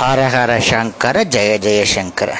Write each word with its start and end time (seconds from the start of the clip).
ஹரஹர 0.00 0.58
சங்கர 0.60 1.24
ஜெய 1.30 1.58
ஜெயசங்கர 1.58 2.30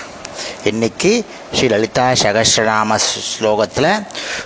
இன்னைக்கு 0.65 1.11
ஸ்ரீ 1.55 1.67
லலிதா 1.69 2.05
சகஸ்ரநாம 2.23 2.97
ஸ்லோகத்தில் 3.31 3.89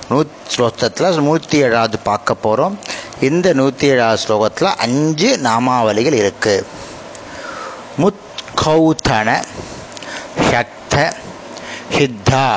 நூ 0.09 0.19
ஸ்லோகத்தில் 0.55 1.21
நூற்றி 1.21 1.59
ஏழாவது 1.59 1.99
பார்க்க 2.01 2.35
போகிறோம் 2.37 2.75
இந்த 3.21 3.53
நூற்றி 3.53 3.87
ஏழாவது 3.89 4.23
ஸ்லோகத்தில் 4.25 4.71
அஞ்சு 4.77 5.39
நாமாவளிகள் 5.39 6.13
இருக்கு. 6.13 6.55
முத்கௌதன 7.99 9.29
சக்த 10.51 10.95
ஹித்தா 11.97 12.49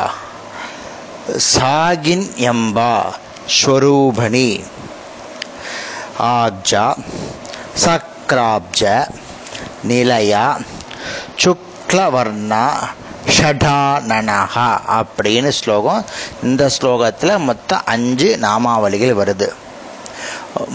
சாகின் 1.51 2.27
எம்பா 2.49 2.91
ஸ்வரூபணி 3.59 4.49
ஆப்ஜா 6.31 6.85
சக்ராப்ஜ 7.75 8.83
நிலையா? 9.87 10.59
சுக்லவர்ணா 11.43 12.69
ஷடானனஹா 13.37 14.79
அப்படின்னு 14.97 15.49
ஸ்லோகம். 15.49 16.05
இந்த 16.43 16.69
ஸ்லோகத்தில் 16.79 17.37
மொத்தம் 17.37 17.81
அஞ்சு 17.85 18.37
நாமாவளிகள் 18.41 19.15
வருது. 19.21 19.47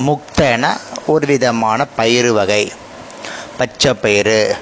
முக்தன 0.07 0.79
ஒரு 1.07 1.27
விதமான 1.27 1.85
பயிறு 1.85 2.33
வகை. 2.33 2.73
பச்சை 3.59 3.95
பயிறு 3.95 4.57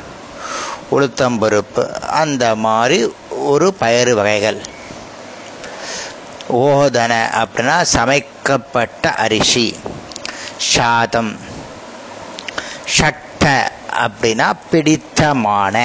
உளுத்தம்பருப்பு 0.91 1.85
அந்த 2.01 2.55
மாதிரி 2.55 3.13
ஒரு 3.31 3.75
பயிறு 3.75 4.15
வகைகள். 4.15 4.61
ஓதன 6.53 7.15
அப்படின்னா 7.43 7.85
சமைக்கப்பட்ட 7.95 9.07
அரிசி. 9.17 9.67
சாதம். 10.57 11.39
ஷட்ட 12.99 13.69
அப்படின்னா 13.99 14.53
பிடித்தமான 14.71 15.77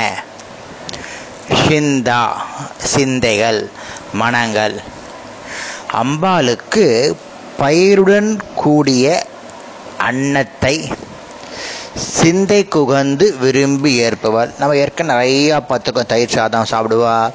சிந்தா 1.64 2.22
சிந்தைகள் 2.78 3.70
மனங்கள். 4.14 4.76
அம்பாளுக்கு 6.02 7.16
பயிருடன் 7.60 8.40
கூடிய 8.56 9.26
அன்னத்தை 9.98 10.76
சிந்தை 11.96 12.68
குகந்து 12.76 13.38
விரும்பி 13.38 13.92
ஏற்பவள் 14.02 14.52
நம்ம 14.58 14.76
ஏற்க 14.76 15.04
நிறையா 15.04 15.58
பார்த்துக்கோம் 15.70 16.12
தயிர் 16.14 16.34
சாதம் 16.36 16.70
சாப்பிடுவா 16.72 17.30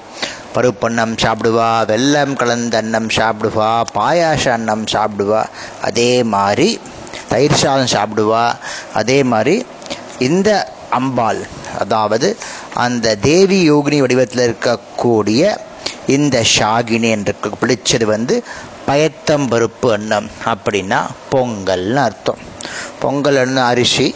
பருப்பண்ணம் 0.54 1.14
சாப்பிடுவா 1.22 1.68
வெல்லம் 1.90 2.32
கலந்த 2.32 2.76
அன்னம் 2.76 3.08
சாப்பிடுவா 3.16 3.82
பாயாச 3.94 4.44
அன்னம் 4.52 4.84
சாப்பிடுவா. 4.84 5.42
அதே 5.82 6.22
மாதிரி 6.22 6.80
தயிர் 7.28 7.60
சாதம் 7.64 7.92
சாப்பிடுவா. 7.96 8.54
அதே 8.94 9.22
மாதிரி 9.22 9.66
இந்த 10.28 10.50
அம்பாள் 10.90 11.40
அதாவது 11.78 12.28
அந்த 12.74 13.16
தேவி 13.28 13.58
யோகினி 13.70 13.98
வடிவத்தில் 13.98 14.44
இருக்கக்கூடிய 14.50 15.42
இந்த 16.06 16.36
ஷாகினி 16.58 17.08
என்று 17.10 17.34
பிடிச்சது 17.60 18.04
வந்து 18.04 18.34
பயத்தம்பருப்பு 18.88 19.88
அன்னம். 19.92 20.28
அப்படின்னா 20.44 21.00
பொங்கல்னு 21.32 22.00
அர்த்தம். 22.06 22.40
பொங்கல் 23.00 23.38
அண்ணன் 23.38 23.68
அரிசி 23.72 24.14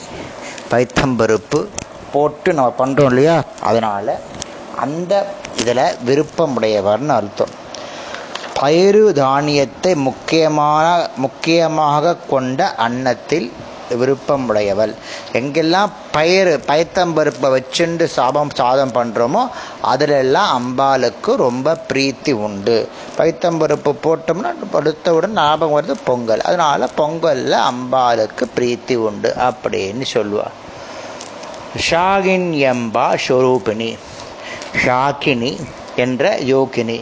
பயத்தம்பருப்பு 0.70 1.60
போட்டு 2.12 2.52
நம்ம 2.52 2.72
பண்ணுறோம் 2.78 3.10
இல்லையா? 3.12 3.36
அதனால் 3.60 4.12
அந்த 4.76 5.12
இதில் 5.56 5.84
விருப்பமுடையவர்னு 6.06 7.14
அர்த்தம். 7.20 7.52
பயிறு 8.60 9.12
தானியத்தை 9.12 9.92
முக்கியமான 10.08 10.86
முக்கியமாக 11.16 12.16
கொண்ட 12.16 12.74
அன்னத்தில் 12.86 13.48
விருப்பம் 13.90 14.48
உடையவள் 14.48 14.94
எங்கெல்லாம் 15.32 15.90
பயிர் 16.12 16.50
பயத்தம்பருப்பை 16.66 17.48
வச்சுண்டு 17.56 18.04
சாபம் 18.04 18.50
சாதம் 18.54 18.92
பண்ணுறோமோ 18.92 19.42
அதிலெல்லாம் 19.92 20.50
அம்பாளுக்கு 20.58 21.34
ரொம்ப 21.34 21.76
பிரீத்தி 21.92 22.32
உண்டு. 22.32 22.88
பயத்தம்பருப்பு 23.18 23.94
போட்டோம்னா 24.04 24.52
படுத்தவுடன் 24.72 25.32
ஞாபகம் 25.32 25.76
வருது 25.76 25.94
பொங்கல். 26.04 26.40
அதனால 26.40 26.88
பொங்கலில் 26.96 27.56
அம்பாளுக்கு 27.70 28.44
பிரீத்தி 28.56 28.94
உண்டு 28.94 29.32
அப்படின்னு 29.38 30.04
சொல்லுவாள் 30.12 30.54
ஷாகின் 31.90 32.48
எம்பா 32.72 33.06
ஸ்வரூபிணி 33.28 33.96
ஷாக்கினி 34.84 35.52
என்ற 35.96 36.38
யோகினி. 36.38 37.00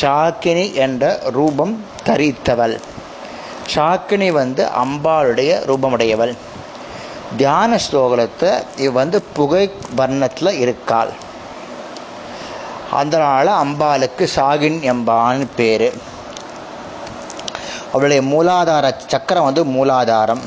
ஷாக்கினி 0.00 0.72
என்ற 0.72 1.20
ரூபம் 1.30 1.84
தரித்தவள். 2.06 2.78
சாக்கினி 3.66 4.32
வந்து 4.32 4.68
அம்பாளுடைய 4.84 5.60
ரூபமுடையவள். 5.66 6.36
தியான 7.36 7.78
ஸ்லோகத்தை 7.90 8.62
இவ 8.76 8.90
வந்து 8.90 9.22
புகை 9.22 9.72
வர்ணத்தில் 9.96 10.58
இருக்காள். 10.58 11.08
அதனால் 12.90 13.48
அம்பாளுக்கு 13.48 14.28
சாகின் 14.36 14.94
எம்பான்னு 14.94 15.46
பேர். 15.56 15.92
அவளுடைய 17.92 18.22
மூலாதார 18.22 18.92
சக்கரம் 19.06 19.44
வந்து 19.44 19.64
மூலாதாரம். 19.64 20.40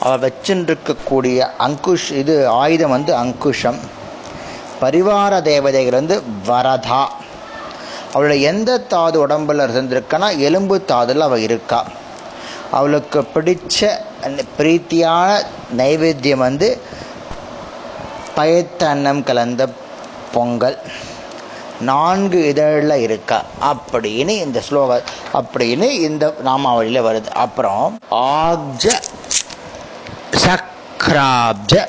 அவள் 0.00 0.32
வச்சுருக்கக்கூடிய 0.32 1.50
அங்குஷ் 1.58 2.10
இது 2.10 2.48
ஆயுதம் 2.48 2.90
வந்து 2.90 3.14
அங்குஷம். 3.14 3.78
பரிவார 4.80 5.42
தேவதைகள் 5.42 5.92
வந்து 5.92 6.22
வரதா. 6.46 7.04
அவளுடைய 8.12 8.48
எந்த 8.48 8.80
தாது 8.80 9.26
உடம்புல 9.26 9.66
இருந்திருக்கனா 9.66 10.38
எலும்பு 10.38 10.84
தாதுல 10.88 11.18
அவள் 11.18 11.40
இருக்கா. 11.40 11.84
அவளுக்கு 12.72 13.28
பிடிச்ச 13.34 13.90
பிரீத்தியான 14.58 15.42
நைவேத்தியம் 15.76 16.42
வந்து 16.46 16.80
பயத்த 18.36 18.84
அன்னம் 18.84 19.24
கலந்த 19.24 19.68
பொங்கல். 20.32 20.78
நான்கு 21.80 22.48
இதழில் 22.48 23.00
இருக்கா. 23.00 23.44
அப்படின்னு 23.62 24.28
இந்த 24.28 24.62
ஸ்லோக 24.70 25.02
அப்படின்னு 25.34 25.82
இந்த 25.82 26.34
நாமாவளியில் 26.40 27.02
வருது. 27.02 27.28
அப்புறம் 27.28 27.98
ஆக்ஜ 28.10 28.92
சக்ராப்ஜ 30.30 31.88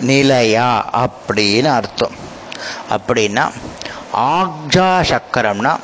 நிலையா 0.00 0.90
அப்படின்னு 0.94 1.64
அர்த்தம். 1.64 2.14
அப்படின்னா 2.90 3.50
ஆக்ஜா 4.14 4.88
சக்கரம்னா 5.02 5.76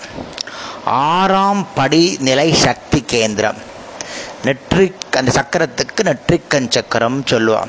ஆறாம் 0.85 1.67
படி 1.75 2.17
நிலை 2.21 2.53
சக்தி 2.53 3.03
கேந்திரம். 3.07 3.71
நெற்றிக் 4.45 4.95
அந்த 5.11 5.33
சக்கரத்துக்கு 5.33 6.03
நெற்றிக்கண் 6.03 6.69
சக்கரம் 6.69 7.25
சொல்லுவான். 7.31 7.69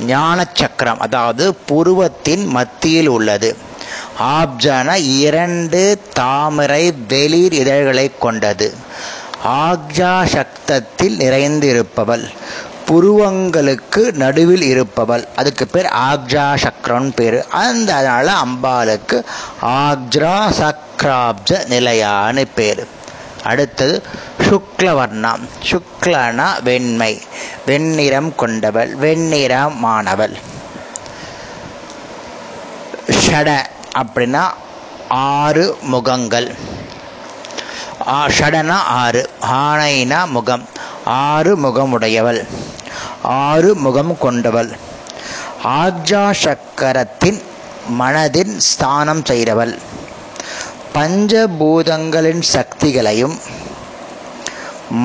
ஞான 0.00 0.46
சக்கரம் 0.54 0.98
அதாவது 0.98 1.54
புருவத்தின் 1.54 2.46
மத்தியில் 2.46 3.06
உள்ளது. 3.06 3.56
ஆப்ஜான 4.20 5.18
இரண்டு 5.18 6.00
தாமரை 6.12 6.94
வெளிர் 7.08 7.52
இதழ்களை 7.52 8.10
கொண்டது. 8.18 8.74
ஆக்ஜா 9.44 10.24
சக்தத்தில் 10.24 11.18
நிறைந்திருப்பவள். 11.18 12.28
புருவங்களுக்கு 12.88 14.12
நடுவில் 14.12 14.62
இருப்பவள். 14.62 15.28
அதுக்கு 15.36 15.66
பேர் 15.66 15.84
ஆக்ஜா 15.84 16.56
சக்கரன் 16.56 17.12
பேர். 17.14 17.46
அந்த 17.48 17.94
அதனால் 17.94 18.30
அம்பாளுக்கு 18.44 19.24
ஆக்ஜா 19.62 20.36
சக்ராப்ஜ 20.60 21.54
நிலையான்னு 21.68 22.44
பேர். 22.54 22.86
அடுத்தது 23.44 24.02
சுக்லவர்ணா. 24.38 25.38
சுக்லனா 25.70 26.62
வெண்மை. 26.62 27.22
வெண்ணிறம் 27.66 28.34
கொண்டவள் 28.34 28.96
வெண்ணிறமானவள். 28.96 30.34
ஷட 33.08 33.66
அப்படின்னா 33.98 34.44
ஆறு 35.08 35.76
முகங்கள். 35.82 36.54
ஷடனா 38.06 38.78
ஆறு 39.02 39.30
ஆனைனா 39.40 40.26
முகம். 40.26 40.68
ஆறு 41.04 41.58
முகமுடையவள் 41.58 42.46
ஆறு 43.22 43.74
முகம் 43.74 44.18
கொண்டவள். 44.18 44.70
ஆக்ஜா 45.64 46.34
சக்கரத்தின் 46.44 47.42
மனதின் 47.98 48.56
ஸ்தானம் 48.56 49.22
செய்கிறவள். 49.22 49.78
பஞ்சபூதங்களின் 50.94 52.42
சக்திகளையும் 52.52 53.36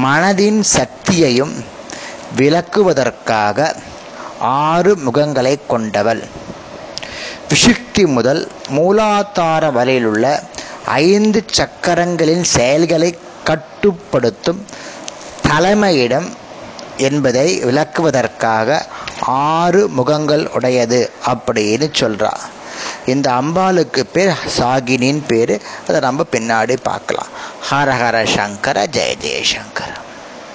மனதின் 0.04 0.60
சக்தியையும் 0.78 1.54
விளக்குவதற்காக 2.38 3.76
ஆறு 4.40 4.92
முகங்களை 4.96 5.60
கொண்டவள். 5.68 6.24
விஷுக்தி 7.50 8.04
முதல் 8.08 8.42
மூலாதார 8.76 9.72
வரையிலுள்ள 9.72 10.26
ஐந்து 10.86 11.44
சக்கரங்களின் 11.52 12.44
செயல்களை 12.44 13.18
கட்டுப்படுத்தும் 13.44 14.66
தலைமையிடம் 15.48 16.30
என்பதை 16.98 17.60
விளக்குவதற்காக 17.64 18.86
ஆறு 19.32 19.88
முகங்கள் 19.88 20.48
உடையது 20.48 21.12
அப்படின்னு 21.26 21.88
சொல்கிறா 22.02 22.34
இந்த 23.06 23.28
அம்பாளுக்கு 23.32 24.02
பேர் 24.14 24.34
சாகினின் 24.58 25.22
பேர். 25.28 25.62
அதை 25.88 26.00
நம்ம 26.00 26.26
பின்னாடி 26.32 26.76
பார்க்கலாம். 26.84 27.32
ஹர 27.70 27.90
ஹர 28.02 28.18
சங்கர 28.36 28.78
ஜெய 28.86 29.14
ஜெயசங்கர 29.24 29.92